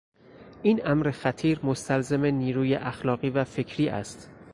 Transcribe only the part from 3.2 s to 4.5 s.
و فکری است.